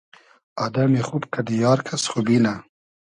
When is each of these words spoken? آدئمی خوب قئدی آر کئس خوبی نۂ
آدئمی 0.65 1.01
خوب 1.07 1.23
قئدی 1.33 1.57
آر 1.71 1.79
کئس 1.87 2.03
خوبی 2.11 2.37
نۂ 2.43 2.53